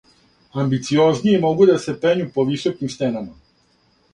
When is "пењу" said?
2.07-2.27